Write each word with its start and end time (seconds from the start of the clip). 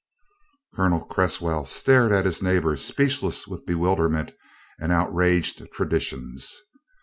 '"Colonel 0.75 1.01
Cresswell 1.01 1.67
stared 1.67 2.11
at 2.11 2.25
his 2.25 2.41
neighbor, 2.41 2.75
speechless 2.75 3.47
with 3.47 3.67
bewilderment 3.67 4.31
and 4.79 4.91
outraged 4.91 5.67
traditions. 5.71 6.59